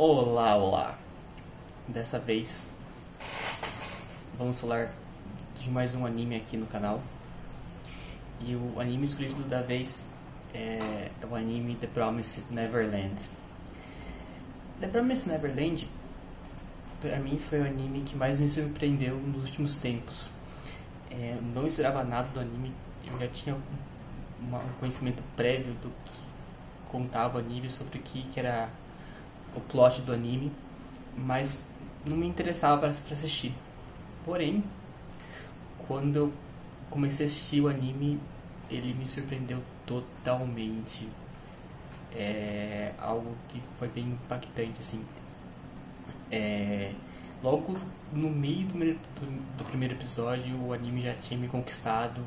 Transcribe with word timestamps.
Olá, 0.00 0.54
olá! 0.54 0.96
Dessa 1.88 2.20
vez 2.20 2.70
vamos 4.38 4.60
falar 4.60 4.92
de 5.58 5.68
mais 5.68 5.92
um 5.92 6.06
anime 6.06 6.36
aqui 6.36 6.56
no 6.56 6.66
canal. 6.68 7.02
E 8.40 8.54
o 8.54 8.78
anime 8.78 9.06
escolhido 9.06 9.42
da 9.48 9.60
vez 9.60 10.08
é, 10.54 11.10
é 11.20 11.26
o 11.28 11.34
anime 11.34 11.74
The 11.74 11.88
Promised 11.88 12.44
Neverland. 12.48 13.28
The 14.78 14.86
Promised 14.86 15.32
Neverland, 15.32 15.88
pra 17.00 17.18
mim, 17.18 17.36
foi 17.36 17.58
o 17.60 17.66
anime 17.66 18.02
que 18.02 18.14
mais 18.14 18.38
me 18.38 18.48
surpreendeu 18.48 19.16
nos 19.16 19.46
últimos 19.46 19.78
tempos. 19.78 20.28
É, 21.10 21.36
não 21.52 21.66
esperava 21.66 22.04
nada 22.04 22.28
do 22.28 22.38
anime, 22.38 22.72
eu 23.04 23.18
já 23.18 23.26
tinha 23.26 23.56
um, 23.56 24.54
um 24.54 24.72
conhecimento 24.78 25.20
prévio 25.34 25.74
do 25.82 25.88
que 26.04 26.12
contava 26.88 27.38
o 27.38 27.40
anime, 27.40 27.68
sobre 27.68 27.98
o 27.98 28.02
que, 28.02 28.22
que 28.28 28.38
era 28.38 28.68
o 29.54 29.60
plot 29.60 30.00
do 30.02 30.12
anime, 30.12 30.52
mas 31.16 31.62
não 32.06 32.16
me 32.16 32.26
interessava 32.26 32.78
para 32.78 32.90
assistir. 32.90 33.54
Porém, 34.24 34.62
quando 35.86 36.16
eu 36.16 36.32
comecei 36.90 37.26
a 37.26 37.28
assistir 37.28 37.60
o 37.60 37.68
anime, 37.68 38.20
ele 38.70 38.92
me 38.94 39.06
surpreendeu 39.06 39.62
totalmente. 39.86 41.08
É 42.14 42.92
algo 42.98 43.34
que 43.48 43.60
foi 43.78 43.88
bem 43.88 44.04
impactante, 44.04 44.80
assim. 44.80 45.04
É, 46.30 46.92
logo 47.42 47.78
no 48.12 48.28
meio 48.28 48.66
do, 48.66 48.78
do, 48.78 49.56
do, 49.56 49.64
primeiro 49.64 49.94
episódio, 49.94 50.56
o 50.62 50.72
anime 50.72 51.02
já 51.02 51.14
tinha 51.14 51.38
me 51.38 51.48
conquistado 51.48 52.22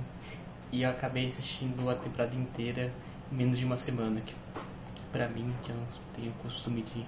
e 0.71 0.83
eu 0.83 0.89
acabei 0.89 1.27
assistindo 1.27 1.89
a 1.89 1.95
temporada 1.95 2.35
inteira 2.35 2.91
em 3.31 3.35
menos 3.35 3.57
de 3.57 3.65
uma 3.65 3.77
semana. 3.77 4.21
Que, 4.21 4.33
pra 5.11 5.27
mim, 5.27 5.53
que 5.63 5.69
eu 5.69 5.75
não 5.75 5.85
tenho 6.15 6.31
costume 6.41 6.81
de 6.81 7.05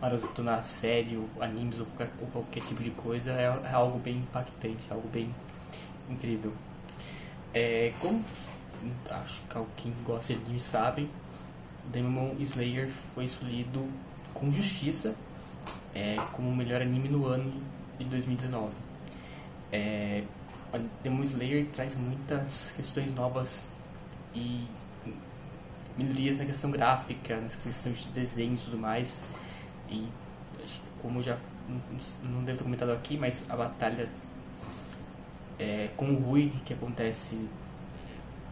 maratonar 0.00 0.62
série, 0.64 1.16
ou 1.16 1.28
animes 1.42 1.78
ou 1.80 1.86
qualquer, 1.86 2.12
ou 2.20 2.26
qualquer 2.28 2.62
tipo 2.62 2.82
de 2.82 2.90
coisa, 2.90 3.30
é, 3.32 3.44
é 3.64 3.72
algo 3.72 3.98
bem 3.98 4.16
impactante, 4.18 4.86
algo 4.90 5.08
bem 5.08 5.34
incrível. 6.08 6.52
É, 7.52 7.92
como 7.98 8.24
acho 9.10 9.40
que 9.48 9.82
quem 9.82 9.92
gosta 10.04 10.34
de 10.34 10.40
anime 10.44 10.60
sabe, 10.60 11.10
Demon 11.90 12.34
Slayer 12.38 12.90
foi 13.14 13.24
escolhido 13.24 13.88
com 14.34 14.52
justiça 14.52 15.14
é, 15.94 16.16
como 16.32 16.50
o 16.50 16.56
melhor 16.56 16.82
anime 16.82 17.08
no 17.08 17.26
ano 17.26 17.52
de 17.98 18.04
2019. 18.04 18.72
É, 19.72 20.22
Demon 21.02 21.24
Slayer 21.24 21.66
traz 21.74 21.96
muitas 21.96 22.72
questões 22.76 23.12
novas 23.14 23.62
e 24.34 24.64
melhorias 25.98 26.38
na 26.38 26.44
questão 26.44 26.70
gráfica, 26.70 27.36
na 27.36 27.48
questão 27.48 27.92
de 27.92 28.08
desenho 28.08 28.54
e 28.54 28.58
tudo 28.58 28.78
mais. 28.78 29.24
E 29.90 30.06
como 31.02 31.22
já 31.22 31.36
não 32.24 32.42
devo 32.44 32.58
ter 32.58 32.64
comentado 32.64 32.92
aqui, 32.92 33.16
mas 33.16 33.42
a 33.48 33.56
batalha 33.56 34.08
é, 35.58 35.90
com 35.96 36.12
o 36.12 36.16
Rui, 36.16 36.52
que 36.64 36.72
acontece 36.72 37.48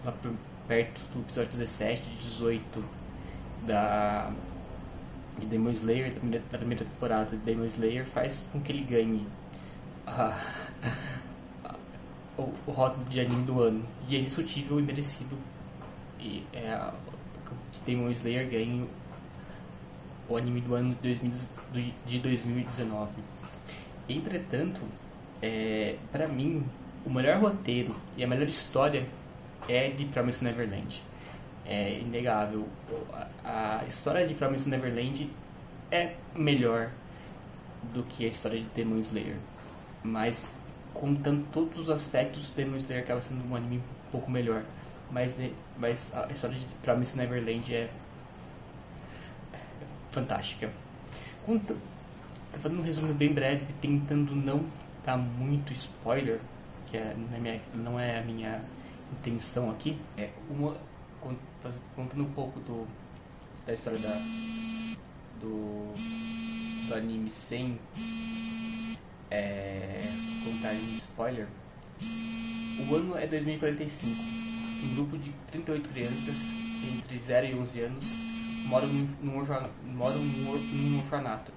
lá 0.04 0.12
por, 0.12 0.32
perto 0.66 1.00
do 1.12 1.20
episódio 1.20 1.50
17 1.52 2.02
e 2.02 2.16
18 2.16 2.84
da, 3.66 4.30
de 5.38 5.46
Demon 5.46 5.70
Slayer, 5.70 6.12
da 6.12 6.20
primeira, 6.20 6.44
da 6.50 6.58
primeira 6.58 6.84
temporada 6.84 7.30
de 7.30 7.36
Demon 7.38 7.64
Slayer, 7.66 8.04
faz 8.06 8.40
com 8.52 8.60
que 8.60 8.72
ele 8.72 8.82
ganhe 8.82 9.26
a, 10.06 10.36
a, 11.64 11.74
o, 12.36 12.52
o 12.66 12.70
rótulo 12.72 13.04
de 13.06 13.20
anime 13.20 13.44
do 13.44 13.62
ano. 13.62 13.84
E 14.08 14.16
é 14.16 14.18
indiscutível 14.18 14.78
e 14.78 14.82
merecido 14.82 15.36
e, 16.18 16.44
é, 16.52 16.90
Demon 17.84 18.10
Slayer 18.10 18.48
ganhe 18.48 18.88
o 20.28 20.36
anime 20.36 20.60
do 20.60 20.74
ano 20.74 20.96
de 22.06 22.18
2019. 22.18 23.10
Entretanto, 24.08 24.80
é, 25.42 25.96
para 26.10 26.26
mim, 26.26 26.64
o 27.04 27.10
melhor 27.10 27.38
roteiro 27.38 27.94
e 28.16 28.24
a 28.24 28.26
melhor 28.26 28.48
história 28.48 29.06
é 29.68 29.88
de 29.88 30.04
Promise 30.06 30.42
Neverland. 30.42 31.02
É 31.64 31.98
inegável. 31.98 32.66
A, 33.44 33.80
a 33.82 33.84
história 33.86 34.26
de 34.26 34.34
Promise 34.34 34.68
Neverland 34.68 35.28
é 35.90 36.14
melhor 36.34 36.90
do 37.94 38.02
que 38.02 38.24
a 38.24 38.28
história 38.28 38.60
de 38.60 38.66
Demon 38.66 39.00
Slayer. 39.00 39.36
Mas, 40.02 40.46
contando 40.94 41.46
todos 41.52 41.78
os 41.78 41.90
aspectos, 41.90 42.50
Demon 42.50 42.76
Slayer 42.76 43.04
acaba 43.04 43.20
sendo 43.22 43.48
um 43.48 43.56
anime 43.56 43.76
um 43.78 44.10
pouco 44.10 44.30
melhor. 44.30 44.62
Mas, 45.10 45.34
mas 45.76 46.12
a 46.14 46.30
história 46.32 46.58
de 46.58 46.64
Promise 46.82 47.16
Neverland 47.16 47.74
é 47.74 47.90
fantástica. 50.10 50.70
Conta, 51.44 51.76
fazendo 52.60 52.80
um 52.80 52.82
resumo 52.82 53.14
bem 53.14 53.32
breve, 53.32 53.64
tentando 53.80 54.34
não 54.34 54.64
dar 55.04 55.16
muito 55.16 55.72
spoiler, 55.72 56.40
que 56.90 56.96
é, 56.96 57.14
não, 57.16 57.36
é 57.36 57.40
minha, 57.40 57.60
não 57.74 58.00
é 58.00 58.18
a 58.18 58.22
minha 58.22 58.60
intenção 59.12 59.70
aqui. 59.70 59.96
É 60.16 60.30
uma, 60.50 60.76
contando 61.94 62.22
um 62.22 62.32
pouco 62.32 62.58
do, 62.60 62.86
da 63.66 63.74
história 63.74 63.98
da, 63.98 64.18
do, 65.40 65.94
do 66.88 66.94
anime 66.94 67.30
sem 67.30 67.78
é, 69.30 70.02
contar 70.44 70.72
nenhum 70.72 70.96
spoiler. 70.96 71.46
O 72.88 72.94
ano 72.94 73.16
é 73.16 73.26
2045. 73.26 74.46
Um 74.86 74.94
grupo 74.94 75.18
de 75.18 75.32
38 75.50 75.88
crianças 75.88 76.34
entre 76.96 77.18
0 77.18 77.46
e 77.46 77.54
11 77.54 77.80
anos 77.80 78.04
moram 78.66 78.88
num, 79.22 79.38
orfanato, 79.38 79.70
moram 79.84 80.18
num 80.18 80.98
orfanato, 80.98 81.52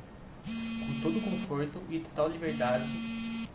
com 0.46 1.02
todo 1.02 1.22
conforto 1.24 1.82
e 1.90 2.00
total 2.00 2.30
liberdade, 2.30 2.84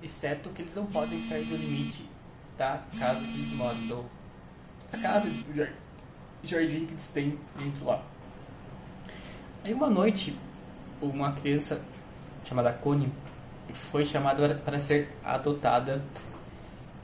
exceto 0.03 0.49
que 0.51 0.63
eles 0.63 0.75
não 0.75 0.87
podem 0.87 1.21
sair 1.21 1.45
do 1.45 1.57
limite 1.57 2.09
da 2.57 2.81
casa 2.99 3.21
que 3.21 3.35
eles 3.35 3.53
moram, 3.55 3.87
do, 3.87 4.05
da 4.93 4.99
casa, 4.99 5.29
do 5.29 5.55
jardim 6.47 6.87
que 6.87 6.93
eles 6.93 7.09
têm 7.09 7.39
dentro 7.59 7.85
lá. 7.85 8.03
Aí 9.65 9.73
uma 9.73 9.89
noite, 9.89 10.37
uma 11.01 11.33
criança 11.33 11.81
chamada 12.45 12.73
Connie 12.73 13.11
foi 13.91 14.05
chamada 14.05 14.55
para 14.57 14.79
ser 14.79 15.09
adotada. 15.25 16.03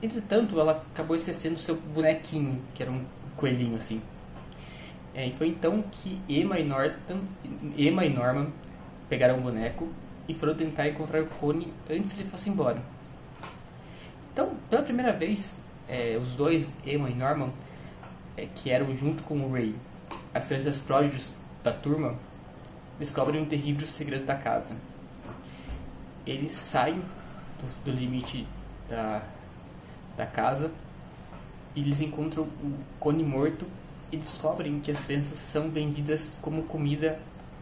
Entretanto, 0.03 0.59
ela 0.59 0.83
acabou 0.93 1.15
esquecendo 1.15 1.59
seu 1.59 1.77
bonequinho, 1.77 2.61
que 2.75 2.83
era 2.83 2.91
um 2.91 3.05
coelhinho 3.37 3.77
assim. 3.77 4.00
É, 5.15 5.27
e 5.27 5.33
foi 5.33 5.49
então 5.49 5.83
que 5.83 6.21
Emma 6.28 6.59
e, 6.59 6.65
Norton, 6.65 7.21
Emma 7.77 8.05
e 8.05 8.11
Norman 8.11 8.47
pegaram 9.09 9.38
o 9.38 9.41
boneco 9.41 9.88
e 10.28 10.34
foram 10.34 10.55
tentar 10.55 10.88
encontrar 10.88 11.21
o 11.21 11.27
Cone 11.27 11.72
antes 11.91 12.12
que 12.12 12.22
ele 12.22 12.31
fosse 12.31 12.49
embora. 12.49 12.81
Então, 14.33 14.55
pela 14.71 14.83
primeira 14.83 15.12
vez, 15.12 15.56
é, 15.88 16.17
os 16.22 16.37
dois, 16.37 16.69
Emma 16.87 17.11
e 17.11 17.15
Norman, 17.15 17.50
é, 18.37 18.47
que 18.47 18.71
eram 18.71 18.94
junto 18.97 19.22
com 19.25 19.38
o 19.41 19.53
Ray, 19.53 19.75
as 20.32 20.47
crianças 20.47 20.78
pródigos 20.78 21.32
da 21.65 21.72
turma, 21.72 22.15
descobrem 22.99 23.43
um 23.43 23.47
terrível 23.47 23.87
segredo 23.87 24.25
da 24.25 24.37
casa. 24.37 24.77
Eles 26.25 26.53
saem 26.53 26.94
do, 26.94 27.84
do 27.84 27.91
limite 27.91 28.47
da, 28.88 29.22
da 30.20 30.26
casa 30.26 30.70
e 31.75 31.81
eles 31.81 32.00
encontram 32.00 32.44
o 32.44 32.75
Cone 32.98 33.25
morto 33.25 33.66
e 34.12 34.16
descobrem 34.16 34.81
que 34.81 34.91
as 34.91 35.00
crianças 35.00 35.38
são 35.38 35.70
vendidas 35.70 36.32
como 36.42 36.64
comida 36.64 37.19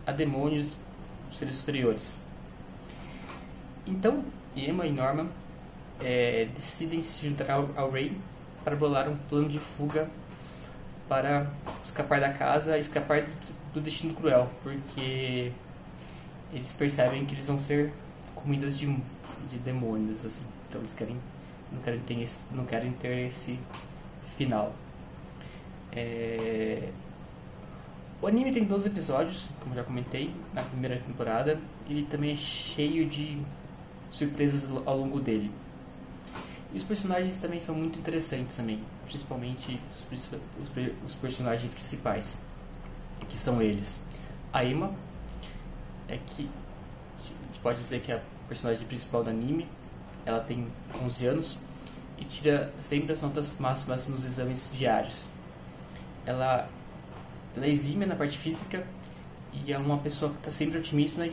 a 0.07 0.13
demônios 0.13 0.75
seres 1.31 1.55
superiores. 1.57 2.17
Então, 3.87 4.25
Emma 4.57 4.87
e 4.87 4.93
Norman 4.93 5.29
é, 6.01 6.49
decidem 6.55 7.03
se 7.03 7.27
juntar 7.27 7.51
ao, 7.51 7.69
ao 7.77 7.91
Ray 7.91 8.17
para 8.65 8.75
bolar 8.75 9.09
um 9.09 9.17
plano 9.17 9.49
de 9.49 9.59
fuga 9.59 10.09
para 11.09 11.51
escapar 11.85 12.21
da 12.21 12.33
casa 12.33 12.77
escapar 12.79 13.23
do, 13.23 13.75
do, 13.75 13.81
destino 13.81 14.15
cruel, 14.15 14.51
porque 14.63 15.53
eles 16.53 16.73
percebem 16.73 17.25
que 17.25 17.35
eles 17.35 17.47
vão 17.47 17.59
ser 17.59 17.93
comidas 18.35 18.77
de, 18.77 18.87
de 19.49 19.59
demônios, 19.59 20.25
assim. 20.25 20.45
Então 20.69 20.81
eles 20.81 20.95
querem 20.95 21.17
não 21.73 21.81
querem 21.83 22.01
ter 22.01 22.21
esse, 22.21 22.41
não 22.51 22.65
querem 22.65 22.93
ter 22.93 23.27
esse 23.27 23.59
final. 24.37 24.75
É... 25.93 26.91
O 28.21 28.27
anime 28.27 28.53
tem 28.53 28.65
12 28.65 28.89
episódios, 28.89 29.49
como 29.61 29.75
já 29.75 29.85
comentei, 29.85 30.35
na 30.53 30.63
primeira 30.63 30.99
temporada. 30.99 31.59
Ele 31.89 32.03
também 32.03 32.33
é 32.33 32.37
cheio 32.37 33.09
de 33.09 33.41
surpresas 34.11 34.69
ao 34.85 34.99
longo 34.99 35.21
dele. 35.21 35.51
E 36.73 36.77
os 36.77 36.85
personagens 36.85 37.37
também 37.37 37.61
são 37.61 37.75
muito 37.75 37.99
interessantes 37.99 38.57
também, 38.57 38.81
principalmente 39.07 39.81
os, 40.13 40.29
os, 40.33 41.07
os 41.07 41.15
personagens 41.15 41.73
principais, 41.73 42.43
que 43.29 43.39
são 43.39 43.63
eles. 43.63 43.97
A 44.53 44.65
Emma, 44.65 44.93
é 46.09 46.17
que 46.17 46.49
a 47.19 47.47
gente 47.47 47.61
pode 47.63 47.79
dizer 47.79 48.01
que 48.01 48.11
é 48.11 48.17
a 48.17 48.21
personagem 48.49 48.87
principal 48.87 49.23
do 49.23 49.31
anime. 49.31 49.69
Ela 50.29 50.41
tem 50.41 50.67
11 51.03 51.27
anos 51.27 51.59
e 52.19 52.25
tira 52.25 52.71
sempre 52.79 53.13
as 53.13 53.23
notas 53.23 53.57
máximas 53.59 54.07
nos 54.09 54.25
exames 54.25 54.71
diários 54.75 55.25
ela, 56.29 56.69
ela 57.57 57.65
é 57.65 57.71
exímia 57.71 58.07
na 58.07 58.15
parte 58.15 58.37
física 58.37 58.85
e 59.53 59.73
é 59.73 59.79
uma 59.79 59.97
pessoa 59.97 60.31
que 60.31 60.39
está 60.39 60.51
sempre 60.51 60.79
otimista, 60.79 61.27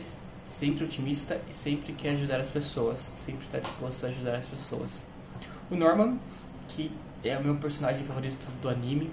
sempre 0.50 0.84
otimista 0.84 1.38
e 1.50 1.52
sempre 1.52 1.92
quer 1.92 2.12
ajudar 2.12 2.40
as 2.40 2.50
pessoas, 2.50 2.98
sempre 3.26 3.44
está 3.44 3.58
disposto 3.58 4.06
a 4.06 4.08
ajudar 4.08 4.36
as 4.36 4.46
pessoas. 4.46 5.02
O 5.70 5.76
Norman, 5.76 6.18
que 6.68 6.90
é 7.22 7.36
o 7.36 7.44
meu 7.44 7.56
personagem 7.56 8.06
favorito 8.06 8.46
do 8.62 8.68
anime, 8.70 9.10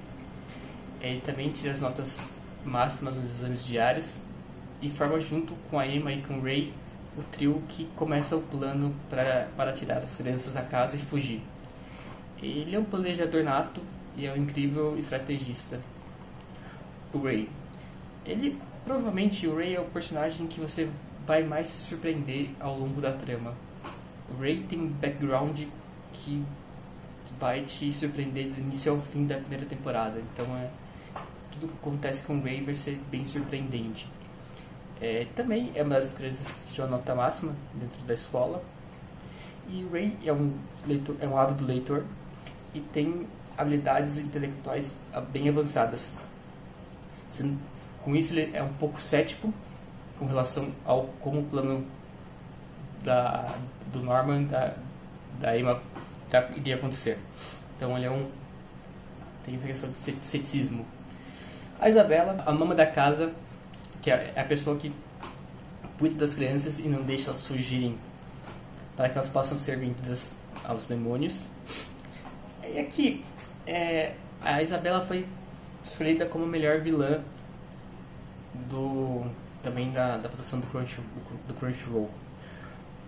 ele 1.01 1.19
também 1.19 1.51
tira 1.51 1.74
as 1.74 1.81
notas 1.81 2.21
máximas 2.63 3.18
nos 3.18 3.29
exames 3.29 3.65
diários 3.65 4.19
e 4.81 4.89
forma 4.89 5.19
junto 5.19 5.53
com 5.69 5.77
a 5.77 5.86
Emma 5.86 6.13
e 6.13 6.21
com 6.21 6.36
o 6.36 6.41
Ray 6.41 6.74
o 7.18 7.24
trio 7.24 7.62
que 7.69 7.86
começa 7.95 8.36
o 8.36 8.42
plano 8.42 8.94
pra, 9.10 9.48
para 9.56 9.74
tirar 9.74 9.98
as 9.98 10.15
crianças 10.15 10.54
da 10.54 10.62
casa 10.62 10.95
e 10.95 11.00
fugir. 11.00 11.42
Ele 12.42 12.75
é 12.75 12.80
um 12.80 12.83
planejador 12.83 13.44
nato 13.44 13.81
e 14.15 14.25
é 14.25 14.33
um 14.33 14.38
incrível 14.38 14.98
estrategista. 14.98 15.80
O 17.13 17.19
Ray. 17.19 17.50
Ele 18.25 18.57
provavelmente 18.83 19.48
o 19.48 19.56
Ray 19.56 19.75
é 19.75 19.80
o 19.80 19.86
personagem 19.86 20.48
que 20.48 20.60
você 20.60 20.89
vai 21.25 21.44
mais 21.44 21.69
se 21.69 21.86
surpreender 21.86 22.50
ao 22.60 22.77
longo 22.77 23.00
da 23.00 23.12
trama. 23.12 23.54
O 24.30 24.42
Ray 24.42 24.63
tem 24.63 24.80
um 24.80 24.88
background 24.88 25.62
que 26.12 26.44
vai 27.39 27.62
te 27.62 27.92
surpreender 27.94 28.48
do 28.48 28.60
início 28.60 28.92
ao 28.92 29.01
fim 29.01 29.25
da 29.25 29.38
primeira 29.38 29.65
temporada. 29.65 30.19
Então 30.19 30.45
é 30.57 30.69
tudo 31.51 31.68
que 31.68 31.77
acontece 31.77 32.25
com 32.25 32.38
o 32.38 32.42
Ray 32.42 32.62
vai 32.62 32.74
ser 32.74 33.00
bem 33.10 33.27
surpreendente. 33.27 34.07
É, 35.03 35.27
também 35.35 35.69
é 35.75 35.83
uma 35.83 36.00
das 36.00 36.13
crianças 36.13 36.47
que 36.47 36.75
tirou 36.75 36.89
nota 36.89 37.13
máxima 37.13 37.53
dentro 37.73 38.01
da 38.07 38.13
escola. 38.13 38.63
E 39.67 39.85
Ray 39.91 40.17
é 40.23 40.31
um, 40.31 40.53
leitor, 40.88 41.17
é 41.19 41.27
um 41.27 41.38
ávido 41.38 41.65
leitor 41.65 42.05
e 42.73 42.79
tem 42.79 43.27
habilidades 43.57 44.17
intelectuais 44.17 44.94
bem 45.29 45.50
avançadas. 45.50 46.13
Com 48.01 48.15
isso, 48.15 48.33
ele 48.33 48.55
é 48.55 48.63
um 48.63 48.71
pouco 48.75 49.01
cético 49.01 49.53
com 50.17 50.25
relação 50.25 50.71
ao 50.85 51.07
como 51.19 51.41
o 51.41 51.44
plano 51.44 51.85
da, 53.03 53.57
do 53.91 54.00
Norman 54.00 54.44
da, 54.44 54.73
da 55.38 55.57
Emma 55.57 55.81
iria 56.55 56.75
acontecer. 56.75 57.19
Então, 57.75 57.97
ele 57.97 58.05
é 58.05 58.11
um 58.11 58.31
tem 59.45 59.55
essa 59.55 59.67
questão 59.67 59.91
de 59.91 59.97
ceticismo. 59.97 60.85
A 61.77 61.89
Isabela, 61.89 62.41
a 62.45 62.51
mama 62.53 62.73
da 62.73 62.85
casa, 62.85 63.33
que 64.03 64.11
é 64.11 64.33
a 64.35 64.44
pessoa 64.44 64.77
que 64.77 64.91
cuida 65.97 66.15
das 66.15 66.35
crianças 66.35 66.79
e 66.79 66.89
não 66.89 67.01
deixa 67.01 67.29
elas 67.29 67.47
fugirem 67.47 67.97
para 68.97 69.09
que 69.09 69.17
elas 69.17 69.29
possam 69.29 69.57
ser 69.57 69.77
vendidas 69.77 70.33
aos 70.63 70.85
demônios. 70.85 71.45
E 72.63 72.79
aqui, 72.79 73.23
é, 73.65 74.13
a 74.41 74.61
Isabela 74.61 75.05
foi 75.05 75.25
escolhida 75.81 76.25
como 76.25 76.44
a 76.44 76.47
melhor 76.47 76.81
vilã 76.81 77.21
do 78.69 79.25
também 79.63 79.91
da, 79.91 80.17
da 80.17 80.27
votação 80.27 80.59
do, 80.59 80.67
Crunch, 80.67 81.00
do 81.47 81.53
Crunchyroll. 81.53 82.09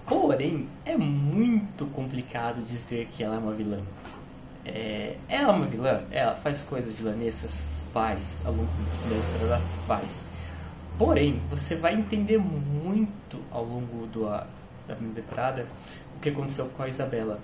Porém, 0.08 0.70
é 0.86 0.96
muito 0.96 1.86
complicado 1.88 2.62
dizer 2.66 3.10
que 3.12 3.22
ela 3.22 3.36
é 3.36 3.40
uma 3.40 3.54
vilã. 3.54 3.82
É, 4.64 5.18
ela 5.28 5.52
é 5.52 5.56
uma 5.56 5.66
vilã? 5.66 6.02
Ela 6.10 6.36
faz 6.36 6.62
coisas 6.62 6.94
vilanescas? 6.94 7.64
Faz. 7.94 8.42
Ao 8.46 8.54
longo 8.54 8.70
ela 9.42 9.60
faz. 9.86 10.35
Porém, 10.98 11.40
você 11.50 11.76
vai 11.76 11.94
entender 11.94 12.38
muito 12.38 13.38
ao 13.52 13.64
longo 13.64 14.08
do, 14.08 14.26
da 14.26 14.96
temporada 15.14 15.66
o 16.16 16.20
que 16.20 16.30
aconteceu 16.30 16.68
com 16.70 16.84
a 16.84 16.88
Isabela. 16.88 17.40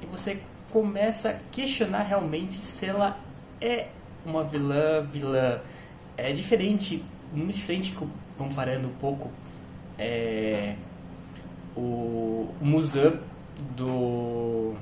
E 0.00 0.06
você 0.06 0.40
começa 0.70 1.30
a 1.30 1.34
questionar 1.50 2.02
realmente 2.02 2.54
se 2.54 2.86
ela 2.86 3.18
é 3.60 3.88
uma 4.24 4.44
vilã, 4.44 5.04
vilã. 5.12 5.60
É 6.16 6.32
diferente, 6.32 7.04
muito 7.32 7.56
diferente 7.56 7.94
comparando 8.38 8.88
um 8.88 8.94
pouco 8.94 9.30
é, 9.98 10.74
o, 11.76 12.54
o 12.60 12.64
Muzan 12.64 13.14
do 13.76 14.74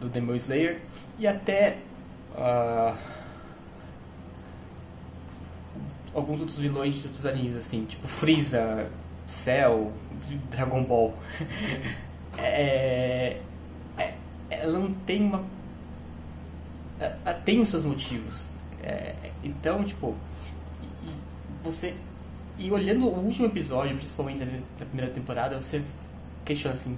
do 0.00 0.08
Demon 0.08 0.34
Slayer 0.34 0.80
e 1.18 1.26
até 1.26 1.78
uh, 2.34 2.94
alguns 6.14 6.40
outros 6.40 6.58
vilões 6.58 6.94
de 6.94 7.06
outros 7.06 7.26
animes, 7.26 7.56
assim, 7.56 7.84
tipo 7.84 8.06
Freeza, 8.06 8.88
Cell, 9.26 9.92
Dragon 10.50 10.82
Ball. 10.84 11.14
é, 12.38 13.40
é, 13.98 14.14
ela 14.48 14.78
não 14.78 14.92
tem 14.92 15.22
uma. 15.22 15.44
Ela 16.98 17.34
tem 17.44 17.60
os 17.60 17.68
seus 17.68 17.84
motivos. 17.84 18.44
É, 18.82 19.14
então, 19.42 19.82
tipo, 19.84 20.14
você. 21.62 21.94
E 22.56 22.70
olhando 22.70 23.06
o 23.06 23.18
último 23.18 23.46
episódio, 23.46 23.96
principalmente 23.96 24.38
da 24.78 24.86
primeira 24.86 25.10
temporada, 25.10 25.60
você 25.60 25.82
questiona 26.44 26.74
assim. 26.74 26.96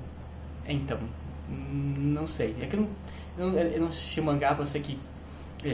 Então, 0.66 0.98
não 1.48 2.26
sei. 2.26 2.54
É 2.60 2.66
que 2.66 2.76
eu 2.76 2.88
não, 3.38 3.58
eu 3.58 3.80
não 3.80 3.88
assisti 3.88 4.20
o 4.20 4.24
mangá, 4.24 4.54
pode 4.54 4.68
ser 4.68 4.80
que. 4.80 4.98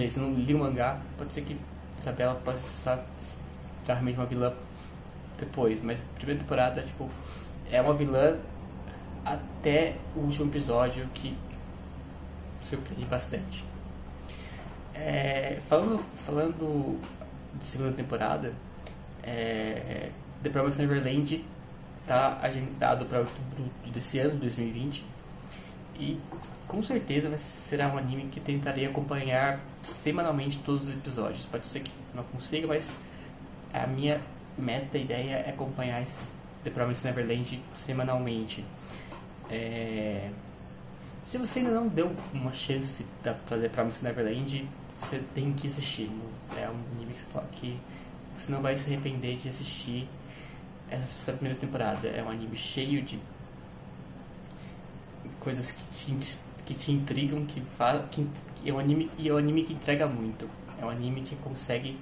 Se 0.08 0.20
não 0.20 0.32
li 0.34 0.54
o 0.54 0.58
mangá, 0.58 1.00
pode 1.18 1.32
ser 1.32 1.42
que 1.42 1.56
Isabela 2.02 2.34
possa 2.44 3.04
realmente 3.86 4.16
uma 4.16 4.26
vilã 4.26 4.52
depois, 5.38 5.82
mas 5.82 6.00
a 6.00 6.14
primeira 6.16 6.40
temporada, 6.40 6.82
tipo, 6.82 7.08
é 7.70 7.80
uma 7.80 7.94
vilã 7.94 8.36
até 9.24 9.96
o 10.16 10.20
último 10.20 10.50
episódio 10.50 11.06
que 11.14 11.36
surpreende 12.62 13.04
bastante. 13.04 13.64
É, 14.94 15.60
falando, 15.68 16.04
falando 16.26 17.00
de 17.54 17.64
segunda 17.64 17.92
temporada, 17.92 18.52
é, 19.22 20.10
The 20.42 20.50
Promised 20.50 20.80
Neverland 20.80 21.44
está 22.00 22.38
agendado 22.42 23.04
para 23.06 23.20
outubro 23.20 23.70
desse 23.92 24.18
ano, 24.18 24.36
2020, 24.36 25.04
e 25.98 26.18
com 26.66 26.82
certeza 26.82 27.36
será 27.36 27.88
um 27.88 27.98
anime 27.98 28.24
que 28.24 28.40
tentarei 28.40 28.86
acompanhar 28.86 29.60
semanalmente 29.82 30.58
todos 30.64 30.88
os 30.88 30.94
episódios. 30.94 31.44
Pode 31.46 31.66
ser 31.66 31.80
que 31.80 31.90
não 32.14 32.24
consiga, 32.24 32.66
mas 32.66 32.96
a 33.72 33.86
minha 33.86 34.20
meta, 34.56 34.98
ideia 34.98 35.36
é 35.36 35.50
acompanhar 35.50 36.04
The 36.64 36.70
Promised 36.70 37.04
Neverland 37.04 37.62
semanalmente. 37.74 38.64
É... 39.50 40.30
Se 41.22 41.38
você 41.38 41.60
ainda 41.60 41.72
não 41.72 41.88
deu 41.88 42.14
uma 42.32 42.52
chance 42.52 43.04
para 43.22 43.34
The 43.34 43.68
Promised 43.68 44.02
Neverland, 44.02 44.68
você 45.00 45.20
tem 45.34 45.52
que 45.52 45.68
assistir. 45.68 46.10
É 46.56 46.68
um 46.68 46.96
anime 46.96 47.14
que 47.52 47.78
você 48.36 48.50
não 48.50 48.60
vai 48.60 48.76
se 48.76 48.90
arrepender 48.90 49.36
de 49.36 49.48
assistir 49.48 50.08
essa 50.90 51.32
primeira 51.32 51.58
temporada. 51.58 52.08
É 52.08 52.22
um 52.22 52.30
anime 52.30 52.56
cheio 52.56 53.02
de 53.02 53.18
coisas 55.42 55.72
que 55.72 56.14
te, 56.14 56.38
que 56.64 56.74
te 56.74 56.92
intrigam, 56.92 57.44
que, 57.44 57.60
fala, 57.76 58.06
que, 58.10 58.26
que 58.56 58.70
é 58.70 58.72
um 58.72 58.78
anime 58.78 59.10
e 59.18 59.28
é 59.28 59.34
um 59.34 59.36
anime 59.36 59.64
que 59.64 59.72
entrega 59.72 60.06
muito. 60.06 60.48
É 60.80 60.84
um 60.84 60.88
anime 60.88 61.22
que 61.22 61.34
consegue 61.36 61.98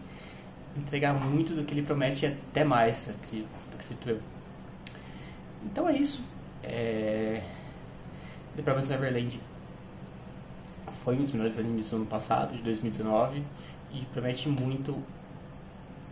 entregar 0.77 1.15
muito 1.15 1.55
do 1.55 1.65
que 1.65 1.73
ele 1.73 1.83
promete 1.83 2.27
e 2.27 2.29
até 2.29 2.65
mais, 2.65 3.09
acredito, 3.09 3.49
acredito 3.75 4.11
eu. 4.11 4.21
Então 5.65 5.89
é 5.89 5.97
isso. 5.97 6.23
É... 6.63 7.43
The 8.57 8.63
Promised 8.63 8.91
Neverland 8.91 9.41
foi 11.03 11.15
um 11.17 11.23
dos 11.23 11.33
melhores 11.33 11.59
animes 11.59 11.89
do 11.89 11.97
ano 11.97 12.07
passado, 12.07 12.55
de 12.55 12.63
2019, 12.63 13.43
e 13.93 14.05
promete 14.13 14.49
muito 14.49 15.03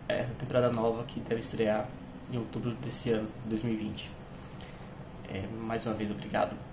essa 0.07 0.33
temporada 0.33 0.71
nova 0.71 1.03
que 1.03 1.19
deve 1.19 1.41
estrear 1.41 1.87
em 2.33 2.37
outubro 2.37 2.71
desse 2.83 3.11
ano, 3.11 3.27
2020. 3.45 4.09
É, 5.31 5.45
mais 5.61 5.85
uma 5.85 5.93
vez, 5.93 6.09
obrigado. 6.09 6.68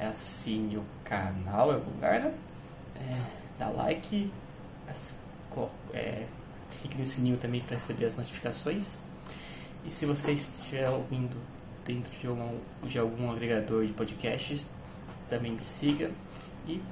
Assine 0.00 0.76
o 0.76 0.84
canal, 1.04 1.72
é 1.72 1.76
o 1.76 1.84
lugar, 1.84 2.20
né? 2.20 2.34
É, 2.96 3.20
dá 3.58 3.68
like, 3.68 4.30
é, 5.92 6.24
clique 6.80 6.98
no 6.98 7.06
sininho 7.06 7.36
também 7.36 7.60
para 7.60 7.76
receber 7.76 8.06
as 8.06 8.16
notificações. 8.16 8.98
E 9.84 9.90
se 9.90 10.06
você 10.06 10.32
estiver 10.32 10.88
ouvindo 10.88 11.36
dentro 11.84 12.10
de, 12.18 12.28
uma, 12.28 12.52
de 12.84 12.98
algum 12.98 13.30
agregador 13.30 13.86
de 13.86 13.92
podcasts, 13.92 14.66
também 15.28 15.52
me 15.52 15.62
siga 15.62 16.10
e 16.66 16.82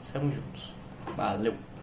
estamos 0.00 0.34
juntos. 0.34 0.72
Valeu! 1.16 1.69